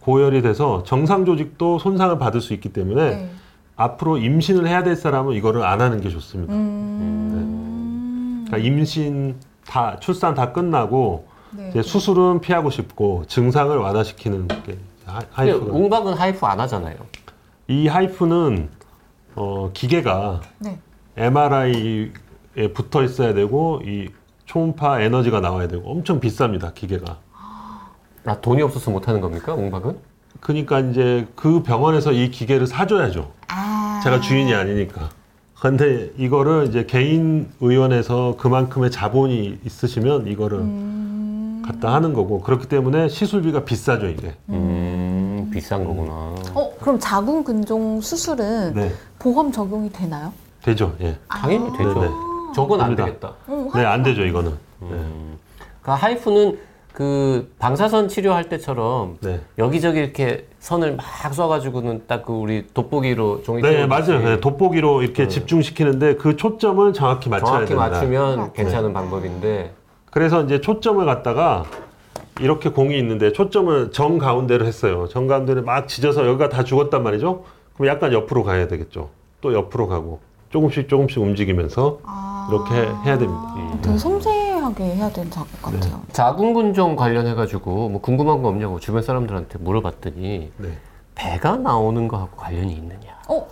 고열이 0.00 0.40
돼서 0.40 0.82
정상 0.84 1.26
조직도 1.26 1.78
손상을 1.78 2.18
받을 2.18 2.40
수 2.40 2.54
있기 2.54 2.70
때문에 2.72 3.10
네. 3.10 3.30
앞으로 3.76 4.16
임신을 4.16 4.66
해야 4.66 4.82
될 4.82 4.96
사람은 4.96 5.34
이거를 5.34 5.62
안 5.64 5.82
하는 5.82 6.00
게 6.00 6.08
좋습니다. 6.08 6.54
음. 6.54 8.44
그러니까 8.46 8.66
임신 8.66 9.36
다 9.66 9.98
출산 10.00 10.32
다 10.34 10.50
끝나고 10.52 11.26
네. 11.50 11.68
이제 11.68 11.82
수술은 11.82 12.40
피하고 12.40 12.70
싶고 12.70 13.24
증상을 13.28 13.76
완화시키는 13.76 14.48
게 14.48 14.78
하- 15.04 15.18
근데 15.20 15.28
하이프가. 15.52 15.72
웅박은 15.76 16.14
하이프 16.14 16.46
안 16.46 16.58
하잖아요. 16.60 16.96
이 17.68 17.86
하이프는 17.86 18.70
어, 19.34 19.70
기계가 19.74 20.40
네. 20.58 20.78
MRI에 21.18 22.12
붙어 22.74 23.02
있어야 23.02 23.34
되고 23.34 23.82
이 23.84 24.08
초음파 24.48 25.02
에너지가 25.02 25.40
나와야 25.40 25.68
되고 25.68 25.88
엄청 25.90 26.20
비쌉니다 26.20 26.74
기계가. 26.74 27.18
아, 28.24 28.40
돈이 28.40 28.62
없어서 28.62 28.90
못 28.90 29.06
하는 29.06 29.20
겁니까? 29.20 29.54
웅박은? 29.54 29.96
그러니까 30.40 30.80
이제 30.80 31.28
그 31.36 31.62
병원에서 31.62 32.12
이 32.12 32.30
기계를 32.30 32.66
사줘야죠. 32.66 33.30
아. 33.48 34.00
제가 34.02 34.20
주인이 34.20 34.52
아니니까. 34.54 35.10
근데 35.60 36.10
이거를 36.16 36.66
이제 36.68 36.86
개인 36.86 37.50
의원에서 37.60 38.36
그만큼의 38.38 38.90
자본이 38.90 39.60
있으시면 39.64 40.28
이거를 40.28 40.58
음. 40.58 41.62
갖다 41.66 41.92
하는 41.92 42.14
거고 42.14 42.40
그렇기 42.40 42.68
때문에 42.68 43.08
시술비가 43.08 43.64
비싸죠 43.64 44.06
이게. 44.06 44.34
음, 44.48 45.50
비싼 45.52 45.84
거구나. 45.84 46.34
어 46.54 46.72
그럼 46.80 46.98
자궁 46.98 47.44
근종 47.44 48.00
수술은 48.00 48.74
네, 48.74 48.92
보험 49.18 49.52
적용이 49.52 49.90
되나요? 49.90 50.32
되죠. 50.62 50.94
예. 51.02 51.18
당연히 51.28 51.70
되죠. 51.76 51.94
네네. 51.94 52.27
저건 52.54 52.80
안. 52.80 52.96
되겠다. 52.96 53.34
어, 53.46 53.68
네, 53.74 53.84
안 53.84 54.02
되죠 54.02 54.24
이거는. 54.24 54.50
네. 54.80 54.88
음. 54.92 55.38
그 55.82 55.90
하이프는 55.90 56.58
그 56.92 57.52
방사선 57.60 58.08
치료할 58.08 58.48
때처럼 58.48 59.18
네. 59.20 59.40
여기저기 59.56 60.00
이렇게 60.00 60.46
선을 60.58 60.96
막 60.96 61.04
쏴가지고는 61.32 62.06
딱 62.08 62.24
그 62.24 62.32
우리 62.32 62.66
돋보기로 62.74 63.42
종이 63.42 63.62
네, 63.62 63.86
맞아요. 63.86 64.18
네, 64.20 64.40
돋보기로 64.40 65.02
이렇게 65.02 65.28
집중시키는데 65.28 66.16
그 66.16 66.36
초점을 66.36 66.92
정확히 66.92 67.28
맞춰야 67.28 67.46
정확히 67.50 67.68
된다. 67.68 67.88
맞추면 67.88 68.52
괜찮은 68.52 68.92
방법인데 68.92 69.72
그래서 70.10 70.42
이제 70.42 70.60
초점을 70.60 71.04
갖다가 71.06 71.64
이렇게 72.40 72.70
공이 72.70 72.98
있는데 72.98 73.32
초점을 73.32 73.92
정 73.92 74.18
가운데로 74.18 74.66
했어요. 74.66 75.06
정 75.08 75.26
가운데를 75.28 75.62
막 75.62 75.86
지져서 75.88 76.26
여기가 76.26 76.48
다 76.48 76.64
죽었단 76.64 77.02
말이죠. 77.02 77.44
그럼 77.74 77.88
약간 77.88 78.12
옆으로 78.12 78.42
가야 78.42 78.66
되겠죠. 78.66 79.10
또 79.40 79.52
옆으로 79.54 79.86
가고 79.86 80.18
조금씩 80.50 80.88
조금씩 80.88 81.18
움직이면서 81.18 81.98
아. 82.04 82.48
이렇게 82.50 82.74
해야 83.04 83.18
됩니다. 83.18 83.54
되게 83.82 83.98
섬세하게 83.98 84.84
해야 84.96 85.10
되는 85.10 85.30
작업 85.30 85.48
네. 85.70 85.78
같아요. 85.80 86.00
자궁근종 86.12 86.96
관련해가지고 86.96 87.88
뭐 87.90 88.00
궁금한 88.00 88.42
거 88.42 88.48
없냐고 88.48 88.80
주변 88.80 89.02
사람들한테 89.02 89.58
물어봤더니 89.58 90.52
네. 90.56 90.78
배가 91.14 91.56
나오는 91.56 92.08
거하고 92.08 92.30
관련이 92.36 92.72
있느냐 92.74 93.18
어? 93.28 93.46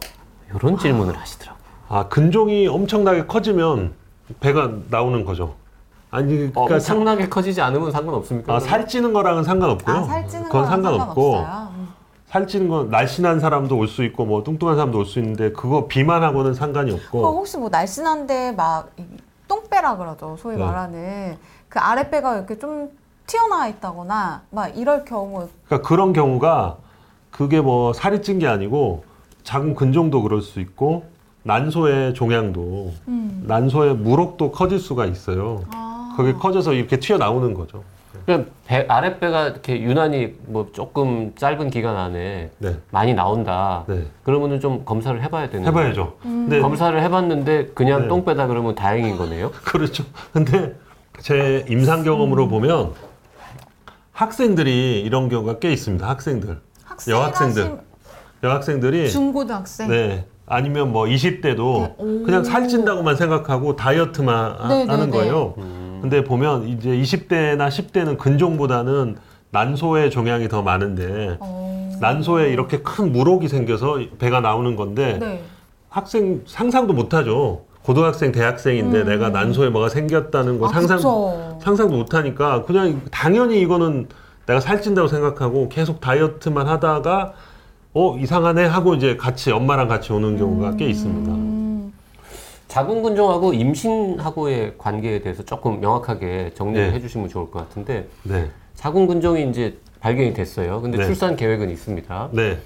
이런 0.55 0.79
질문을 0.79 1.17
하시더라고. 1.19 1.59
아 1.89 2.09
근종이 2.09 2.67
엄청나게 2.69 3.27
커지면 3.27 3.93
배가 4.41 4.71
나오는 4.91 5.25
거죠. 5.25 5.55
아니 6.11 6.29
그러니까 6.35 6.55
그러니까 6.63 6.79
사- 6.79 6.95
상나게 6.95 7.29
커지지 7.29 7.61
않으면 7.61 7.91
상관없습니까? 7.93 8.55
아, 8.55 8.61
살찌는 8.61 9.13
거랑은 9.13 9.45
상관없고요. 9.45 9.97
아, 9.97 10.03
살찌는 10.05 10.45
그건 10.45 10.63
거랑 10.65 10.71
상관없고 10.83 11.33
상관없어요. 11.33 11.76
음. 12.27 12.31
살찌는 12.31 12.69
건 12.69 12.91
날씬한 12.91 13.41
사람도 13.41 13.77
올 13.79 13.87
수 13.89 14.05
있고 14.05 14.25
뭐 14.27 14.43
뚱뚱한 14.43 14.77
사람도 14.77 14.99
올 14.99 15.05
수 15.07 15.19
있는데 15.21 15.53
그거 15.53 15.87
비만하고는 15.87 16.55
상관이 16.55 16.93
없고 16.93 17.25
혹시 17.25 17.57
뭐 17.57 17.69
날씬한데 17.69 18.53
막이 18.53 18.89
똥배라 19.49 19.97
그러죠. 19.97 20.37
소위 20.41 20.57
네. 20.57 20.65
말하는 20.65 21.37
그 21.69 21.79
아랫배가 21.79 22.37
이렇게 22.37 22.59
좀 22.59 22.91
튀어나와 23.27 23.69
있다거나 23.69 24.43
막 24.51 24.77
이럴 24.77 25.05
경우 25.05 25.49
그러니까 25.67 25.89
그런 25.89 26.13
경우가 26.13 26.77
그게 27.31 27.61
뭐 27.61 27.93
살이 27.93 28.23
찐 28.23 28.39
게 28.39 28.47
아니고 28.47 29.05
자궁 29.45 29.75
근종도 29.75 30.23
그럴 30.23 30.43
수 30.43 30.59
있고 30.61 31.05
난소의 31.45 32.15
종양도 32.15 32.93
음. 33.07 33.45
난소의 33.47 33.95
무록도 33.95 34.51
커질 34.51 34.81
수가 34.81 35.07
있어요. 35.07 35.63
아. 35.73 36.15
그게 36.17 36.33
커져서 36.33 36.73
이렇게 36.73 36.99
튀어나오는 36.99 37.55
거죠. 37.55 37.85
그냥 38.25 38.47
배, 38.67 38.85
아랫배가 38.89 39.49
이렇게 39.49 39.81
유난히 39.81 40.35
뭐 40.47 40.69
조금 40.73 41.33
짧은 41.37 41.71
기간 41.71 41.97
안에 41.97 42.51
네. 42.59 42.77
많이 42.91 43.15
나온다. 43.15 43.85
네. 43.87 44.05
그러면은 44.25 44.61
좀 44.61 44.85
검사를 44.85 45.21
해봐야 45.23 45.51
되는. 45.51 45.67
해봐야죠. 45.67 46.17
근데 46.23 46.61
검사를 46.61 47.01
해봤는데 47.01 47.69
그냥 47.75 48.03
네. 48.03 48.09
똥배다 48.09 48.47
그러면 48.47 48.75
다행인 48.75 49.17
거네요. 49.17 49.51
그렇죠. 49.65 50.05
근데 50.33 50.75
제 51.21 51.65
임상 51.69 52.03
경험으로 52.05 52.49
보면 52.49 52.93
학생들이 54.13 55.03
이런 55.03 55.29
경우가 55.29 55.59
꽤 55.59 55.73
있습니다. 55.73 56.09
학생들. 56.09 56.61
학생 56.85 57.15
여학생들. 57.15 57.63
하신 57.63 57.79
여학생들이 58.43 59.11
중고등학생 59.11 59.89
네. 59.89 60.27
아니면 60.47 60.93
뭐 60.93 61.05
20대도 61.05 61.57
네, 61.81 61.95
오. 61.99 62.23
그냥 62.25 62.45
살찐다고만 62.45 63.17
생각하고 63.17 63.75
다이어트만 63.77 64.53
하- 64.61 64.69
네, 64.69 64.85
네, 64.85 64.91
하는 64.91 65.11
네. 65.11 65.17
거예요. 65.17 65.55
근데 66.01 66.25
보면 66.25 66.69
이제 66.69 66.91
20대나 66.91 67.69
10대는 67.69 68.19
근종보다는 68.19 69.17
난소의 69.51 70.11
종양이 70.11 70.49
더 70.49 70.63
많은데 70.63 71.39
어. 71.41 71.93
난소에 72.01 72.51
이렇게 72.51 72.79
큰 72.79 73.13
물혹이 73.13 73.49
생겨서 73.49 73.99
배가 74.19 74.41
나오는 74.41 74.77
건데 74.77 75.19
네. 75.21 75.43
학생 75.89 76.43
상상도 76.47 76.93
못하죠. 76.93 77.63
고등학생, 77.83 78.33
대학생인데 78.33 79.03
음. 79.03 79.07
내가 79.07 79.31
난소에 79.31 79.71
뭐가 79.71 79.89
생겼다는 79.89 80.59
거 80.59 80.67
아, 80.67 80.69
상상 80.71 80.97
그쵸. 80.97 81.59
상상도 81.63 81.97
못하니까 81.97 82.65
그냥 82.65 83.01
당연히 83.13 83.61
이거는 83.61 84.09
내가 84.47 84.61
살찐다고 84.61 85.09
생각하고 85.09 85.69
계속 85.69 86.01
다이어트만 86.01 86.67
하다가 86.67 87.33
어 87.95 88.19
이상하네 88.19 88.67
하고 88.67 88.95
이제 88.95 89.17
같이 89.17 89.53
엄마랑 89.53 89.89
같이 89.89 90.13
오는 90.13 90.37
경우가 90.37 90.77
꽤 90.77 90.87
있습니다. 90.87 91.66
음. 92.67 92.69
자궁근종하고 92.69 93.53
임신하고의 93.53 94.75
관계에 94.79 95.21
대해서 95.21 95.43
조금 95.45 95.81
명확하게 95.81 96.53
정리를 96.55 96.89
네. 96.89 96.95
해주시면 96.95 97.29
좋을 97.29 97.51
것 97.51 97.61
같은데 97.61 98.09
네, 98.25 98.51
자궁근종이 98.75 99.49
이제 99.49 99.79
발견이 100.01 100.35
됐어요. 100.35 100.81
근데 100.81 100.99
네. 100.99 101.05
출산 101.05 101.37
계획은 101.37 101.71
있습니다. 101.71 102.31
네, 102.33 102.59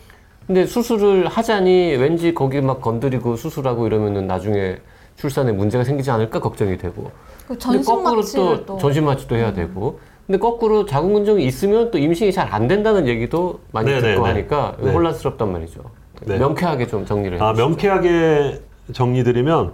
근데 0.46 0.66
수술을 0.66 1.28
하자니 1.28 1.96
왠지 1.96 2.34
거기 2.34 2.60
막 2.60 2.80
건드리고 2.80 3.36
수술하고 3.36 3.86
이러면은 3.86 4.26
나중에 4.26 4.78
출산에 5.16 5.52
문제가 5.52 5.84
생기지 5.84 6.10
않을까 6.10 6.40
걱정이 6.40 6.78
되고. 6.78 7.04
그 7.46 7.48
근데 7.48 7.58
전신 7.58 7.84
거꾸로 7.84 8.16
마취를 8.16 8.44
또또 8.66 8.78
전신 8.78 9.04
마취도 9.04 9.36
해야 9.36 9.52
되고. 9.52 10.00
근데 10.26 10.38
거꾸로 10.38 10.86
자궁근종이 10.86 11.44
있으면 11.44 11.90
또 11.90 11.98
임신이 11.98 12.32
잘 12.32 12.48
안 12.52 12.68
된다는 12.68 13.06
얘기도 13.06 13.60
많이 13.72 13.90
네, 13.90 14.00
듣고 14.00 14.08
네, 14.08 14.16
네. 14.16 14.22
하니까 14.22 14.76
네. 14.80 14.92
혼란스럽단 14.92 15.52
말이죠. 15.52 15.82
네. 16.22 16.38
명쾌하게 16.38 16.86
좀 16.86 17.04
정리를 17.04 17.42
아 17.42 17.48
해주시죠. 17.50 17.68
명쾌하게 17.68 18.60
정리드리면 18.92 19.72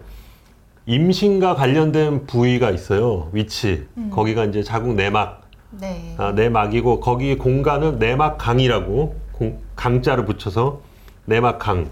임신과 0.86 1.56
관련된 1.56 2.26
부위가 2.26 2.70
있어요. 2.70 3.28
위치 3.32 3.86
거기가 4.10 4.44
이제 4.44 4.62
자궁 4.62 4.94
내막 4.96 5.42
네. 5.80 6.14
아, 6.16 6.30
내막이고 6.32 7.00
거기 7.00 7.36
공간은 7.36 7.98
내막강이라고 7.98 9.16
공- 9.32 9.58
강자를 9.74 10.24
붙여서 10.24 10.80
내막강 11.26 11.90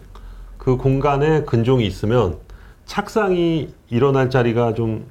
그 0.59 0.77
공간에 0.77 1.43
근종이 1.43 1.85
있으면 1.87 2.37
착상이 2.87 3.75
일어날 3.91 4.31
자리가 4.31 4.75
좀 4.75 5.05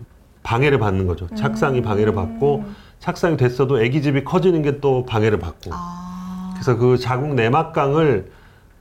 방해를 0.43 0.79
받는 0.79 1.05
거죠. 1.05 1.27
착상이 1.35 1.81
방해를 1.81 2.13
받고 2.15 2.63
착상이 2.99 3.35
됐어도 3.37 3.77
아기집이 3.77 4.23
커지는 4.23 4.61
게 4.61 4.79
또 4.79 5.05
방해를 5.05 5.39
받고 5.39 5.71
아. 5.73 6.51
그래서 6.53 6.77
그 6.77 6.97
자궁 6.97 7.35
내막강을 7.35 8.31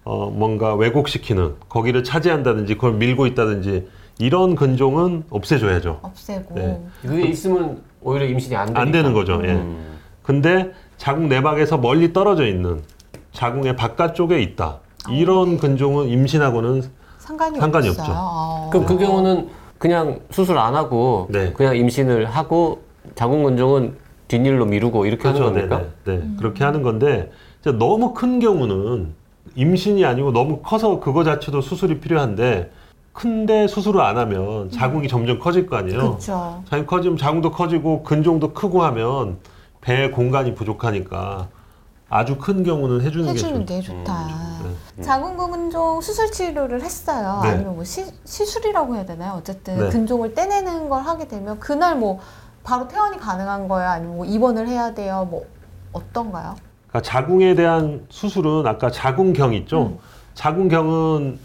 어, 0.05 0.31
뭔가 0.31 0.75
왜곡시키는 0.75 1.55
거기를 1.69 2.05
차지한다든지 2.05 2.75
그걸 2.75 2.95
밀고 2.95 3.27
있다든지 3.27 3.89
이런 4.19 4.55
근종은 4.55 5.25
없애줘야죠. 5.31 6.01
없애고 6.03 6.55
네. 6.55 6.81
그게 7.03 7.29
있으면 7.29 7.83
오히려 8.01 8.27
임신이 8.27 8.57
안. 8.57 8.77
안 8.77 8.93
되는 8.93 9.13
거죠. 9.13 9.41
예. 9.45 9.53
음. 9.53 9.99
근데 10.23 10.73
자궁 10.97 11.29
내막에서 11.29 11.79
멀리 11.79 12.13
떨어져 12.13 12.47
있는 12.47 12.83
자궁의 13.33 13.77
바깥쪽에 13.77 14.41
있다. 14.41 14.79
이런 15.11 15.59
근종은 15.59 16.09
임신하고는 16.09 16.83
상관이, 17.19 17.59
상관이 17.59 17.89
없어요. 17.89 18.03
없죠. 18.05 18.13
아. 18.15 18.69
그럼 18.71 18.87
그 18.87 18.99
경우는 18.99 19.49
그냥 19.79 20.21
수술 20.31 20.59
안 20.59 20.77
하고 20.77 21.27
네. 21.31 21.53
그냥 21.53 21.77
임신을 21.77 22.27
하고 22.27 22.83
자궁 23.17 23.43
근종은 23.43 23.97
뒷일로 24.29 24.67
미루고 24.67 25.07
이렇게 25.07 25.27
하는 25.29 25.41
그렇죠. 25.41 25.55
겁니까? 25.55 25.91
네, 26.05 26.13
네. 26.13 26.19
네. 26.19 26.31
그렇게 26.39 26.65
하는 26.65 26.83
건데 26.83 27.31
너무 27.65 28.15
큰 28.15 28.39
경우는 28.39 29.15
임신이 29.57 30.05
아니고 30.05 30.33
너무 30.33 30.61
커서 30.63 31.01
그거 31.01 31.25
자체도 31.25 31.61
수술이 31.61 32.01
필요한데 32.01 32.71
큰데 33.13 33.67
수술을 33.67 34.01
안 34.01 34.17
하면 34.17 34.71
자궁이 34.71 35.07
점점 35.09 35.39
커질 35.39 35.67
거 35.67 35.77
아니에요. 35.77 35.99
그렇죠. 36.01 36.63
자궁 36.69 36.87
커지면 36.87 37.19
자궁도 37.19 37.51
커지고 37.51 38.03
근종도 38.03 38.53
크고 38.55 38.83
하면 38.85 39.39
배에 39.83 40.11
공간이 40.11 40.55
부족하니까 40.55 41.49
아주 42.09 42.37
큰 42.39 42.63
경우는 42.63 43.01
해주는, 43.03 43.29
해주는 43.29 43.67
게 43.67 43.75
게 43.77 43.81
좋죠. 43.81 43.99
좋다. 43.99 44.29
네. 44.97 45.03
자궁근종 45.03 46.01
수술 46.01 46.31
치료를 46.31 46.83
했어요. 46.83 47.41
네. 47.43 47.51
아니면 47.51 47.75
뭐 47.75 47.85
시, 47.85 48.05
시술이라고 48.25 48.95
해야 48.97 49.05
되나요? 49.05 49.35
어쨌든 49.39 49.79
네. 49.79 49.89
근종을 49.89 50.35
떼내는 50.35 50.89
걸 50.89 51.03
하게 51.03 51.27
되면 51.27 51.59
그날 51.59 51.97
뭐 51.97 52.21
바로 52.65 52.87
퇴원이 52.87 53.19
가능한 53.19 53.67
거예요? 53.69 53.89
아니면 53.91 54.17
뭐 54.17 54.25
입원을 54.27 54.69
해야 54.69 54.95
돼요? 54.95 55.27
뭐 55.31 55.45
어떤가요? 55.93 56.55
그러니까 56.89 57.01
자궁에 57.11 57.55
대한 57.55 58.07
수술은 58.11 58.67
아까 58.67 58.91
자궁경 58.91 59.55
있죠. 59.55 59.83
음. 59.83 59.99
자궁경은 60.35 61.39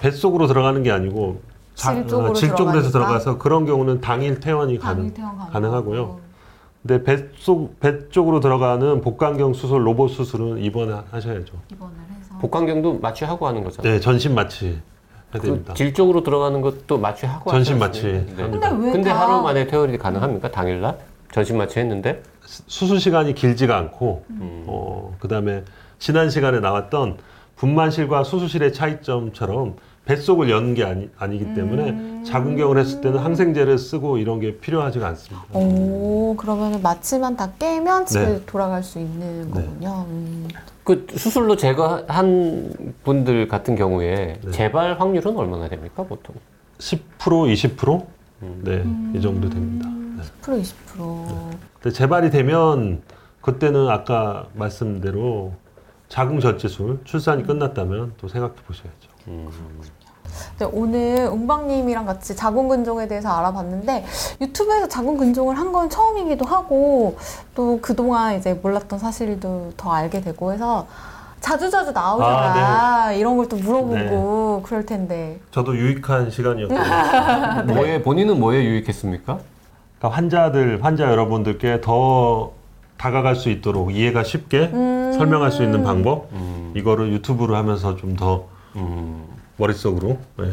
뱃속으로 0.00 0.46
들어가는 0.46 0.82
게 0.82 0.90
아니고 0.90 1.40
질 1.74 2.06
쪽으로 2.06 2.30
어, 2.30 2.32
질 2.32 2.48
쪽으로 2.50 2.66
들어가니까? 2.82 2.90
들어가서 2.90 3.38
그런 3.38 3.66
경우는 3.66 4.00
당일 4.00 4.40
퇴원이 4.40 4.78
가능. 4.78 4.96
당일 4.98 5.14
퇴원 5.14 5.36
가능 5.38 5.52
가능하고요. 5.52 6.18
근데 6.86 7.02
뱃속 7.02 7.80
배 7.80 8.08
쪽으로 8.10 8.40
들어가는 8.40 9.00
복강경 9.00 9.54
수술, 9.54 9.86
로봇 9.86 10.10
수술은 10.12 10.58
입원하셔야죠. 10.58 11.52
입원을 11.72 11.94
해서 12.18 12.34
복강경도 12.40 13.00
마취하고 13.00 13.46
하는 13.46 13.64
거잖아요. 13.64 13.92
네, 13.94 14.00
전신 14.00 14.34
마취 14.34 14.66
해야 14.66 14.76
그 15.32 15.40
됩니다. 15.40 15.74
질 15.74 15.92
쪽으로 15.92 16.22
들어가는 16.22 16.60
것도 16.60 16.98
마취하고 16.98 17.50
전신 17.50 17.78
마취. 17.78 18.02
네. 18.04 18.24
근데 18.36 18.68
왜 18.68 18.92
근데 18.92 19.10
다- 19.10 19.20
하루 19.22 19.42
만에 19.42 19.66
퇴원이 19.66 19.98
가능합니까? 19.98 20.50
당일날? 20.50 20.96
전신 21.32 21.58
마취 21.58 21.78
했는데? 21.80 22.22
수술 22.44 23.00
시간이 23.00 23.34
길지가 23.34 23.76
않고 23.76 24.24
음. 24.30 24.64
어, 24.68 25.16
그다음에 25.18 25.64
지난 25.98 26.30
시간에 26.30 26.60
나왔던 26.60 27.16
분만실과 27.56 28.22
수술실의 28.22 28.72
차이점처럼 28.72 29.74
뱃속을 30.06 30.48
여는 30.48 30.74
게 30.74 30.84
아니, 30.84 31.10
아니기 31.18 31.52
때문에 31.54 31.90
음. 31.90 32.24
자궁경을 32.24 32.78
했을 32.78 33.00
때는 33.00 33.18
항생제를 33.18 33.76
쓰고 33.76 34.18
이런 34.18 34.40
게 34.40 34.56
필요하지가 34.56 35.06
않습니다. 35.08 35.44
오, 35.52 36.34
그러면 36.38 36.80
마취만 36.80 37.36
다 37.36 37.50
깨면 37.58 38.06
집에 38.06 38.24
네. 38.26 38.42
돌아갈 38.46 38.82
수 38.82 39.00
있는 39.00 39.50
거군요. 39.50 40.06
음. 40.08 40.48
그 40.84 41.06
수술로 41.16 41.56
제거한 41.56 42.94
분들 43.02 43.48
같은 43.48 43.74
경우에 43.74 44.38
네. 44.42 44.50
재발 44.52 44.98
확률은 45.00 45.36
얼마나 45.36 45.68
됩니까, 45.68 46.04
보통? 46.04 46.36
10% 46.78 47.00
20% 47.18 48.06
음. 48.42 48.60
네, 48.62 49.18
이 49.18 49.20
정도 49.20 49.50
됩니다. 49.50 49.88
10% 50.40 50.62
20%. 50.62 51.50
근데 51.82 51.90
재발이 51.92 52.30
되면 52.30 53.02
그때는 53.40 53.88
아까 53.88 54.46
말씀대로 54.54 55.54
자궁 56.08 56.38
절제술 56.38 57.00
출산이 57.02 57.42
끝났다면 57.42 58.12
또 58.18 58.28
생각해 58.28 58.54
보셔야죠. 58.66 59.16
네, 60.58 60.66
오늘 60.72 61.28
웅방님이랑 61.28 62.06
같이 62.06 62.34
자궁근종에 62.36 63.08
대해서 63.08 63.30
알아봤는데 63.30 64.04
유튜브에서 64.40 64.88
자궁근종을 64.88 65.56
한 65.58 65.66
건 65.72 65.90
처음이기도 65.90 66.44
하고 66.46 67.16
또 67.54 67.78
그동안 67.82 68.36
이제 68.36 68.54
몰랐던 68.54 68.98
사실도 68.98 69.72
더 69.76 69.92
알게 69.92 70.20
되고 70.20 70.52
해서 70.52 70.86
자주자주 71.40 71.92
나오잖아. 71.92 73.12
이런 73.12 73.36
걸 73.36 73.46
또 73.48 73.56
물어보고 73.56 74.62
그럴 74.64 74.86
텐데. 74.86 75.38
저도 75.50 75.76
유익한 75.76 76.30
시간이었고요. 76.30 76.78
뭐에 77.74 78.02
본인은 78.02 78.40
뭐에 78.40 78.64
유익했습니까? 78.64 79.38
그러니까 79.98 80.16
환자들, 80.16 80.82
환자 80.84 81.04
여러분들께 81.10 81.80
더 81.82 82.52
다가갈 82.96 83.36
수 83.36 83.50
있도록 83.50 83.94
이해가 83.94 84.24
쉽게 84.24 84.70
음. 84.72 85.12
설명할 85.16 85.52
수 85.52 85.62
있는 85.62 85.82
방법? 85.84 86.28
이거를 86.74 87.12
유튜브로 87.12 87.54
하면서 87.56 87.96
좀더 87.96 88.44
머릿속으로 89.56 90.18
네, 90.38 90.44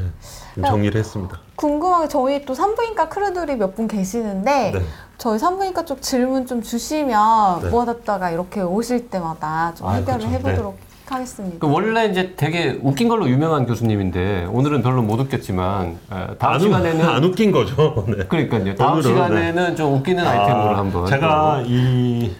좀 0.55 0.63
정리를 0.63 0.97
했습니다. 0.99 1.37
궁금한 1.55 2.03
게 2.03 2.07
저희 2.07 2.45
또 2.45 2.53
산부인과 2.53 3.09
크루들이 3.09 3.55
몇 3.57 3.73
분 3.75 3.87
계시는데 3.87 4.71
네. 4.71 4.81
저희 5.17 5.37
산부인과 5.39 5.85
쪽 5.85 6.01
질문 6.01 6.45
좀 6.45 6.61
주시면 6.61 7.61
네. 7.63 7.69
모아뒀다가 7.69 8.29
이렇게 8.31 8.61
오실 8.61 9.09
때마다 9.09 9.73
좀 9.75 9.87
아, 9.87 9.93
해결을 9.93 10.19
그렇죠. 10.27 10.35
해보도록 10.37 10.77
하겠습니다. 11.09 11.57
그 11.59 11.71
원래 11.71 12.05
이제 12.05 12.33
되게 12.37 12.79
웃긴 12.81 13.07
걸로 13.09 13.27
유명한 13.29 13.65
교수님인데 13.65 14.45
오늘은 14.51 14.81
별로 14.83 15.01
못 15.01 15.19
웃겼지만 15.19 15.85
에, 16.11 16.35
다음 16.39 16.53
안, 16.53 16.55
웃- 16.55 16.63
시간에는 16.63 17.05
안 17.05 17.23
웃긴 17.23 17.51
거죠. 17.51 18.05
네. 18.07 18.25
그러니까요. 18.25 18.75
다음 18.75 18.93
오늘은, 18.93 19.03
시간에는 19.11 19.75
좀 19.75 19.93
웃기는 19.95 20.25
아 20.25 20.33
이템으로 20.43 20.69
아, 20.75 20.77
한번 20.77 21.05
제가 21.07 21.63
이 21.65 22.33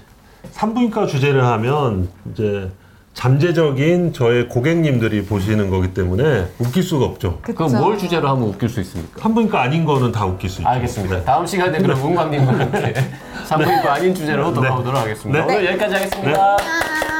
산부인과 0.51 1.07
주제를 1.07 1.45
하면 1.45 2.09
이제 2.31 2.71
잠재적인 3.13 4.13
저의 4.13 4.49
고객님들이 4.49 5.25
보시는 5.25 5.69
거기 5.69 5.93
때문에 5.93 6.47
웃길 6.59 6.83
수가 6.83 7.05
없죠. 7.05 7.39
그럼 7.41 7.71
뭘 7.77 7.97
주제로 7.97 8.27
하면 8.29 8.49
웃길 8.49 8.67
수 8.69 8.81
있습니까? 8.81 9.21
산부인과 9.21 9.61
아닌 9.61 9.85
거는 9.85 10.11
다 10.11 10.25
웃길 10.25 10.49
수 10.49 10.61
있죠. 10.61 10.69
알겠습니다. 10.69 11.17
네. 11.17 11.23
다음 11.23 11.45
시간에 11.45 11.77
그럼 11.77 11.99
문광님과 12.01 12.51
함께 12.59 12.93
산부인과 13.45 13.93
아닌 13.93 14.15
주제로 14.15 14.51
돌아오도록 14.53 14.99
하겠습니다. 14.99 15.45
네. 15.45 15.55
오늘 15.55 15.65
여기까지 15.67 15.93
하겠습니다. 15.93 16.41
아. 16.41 17.12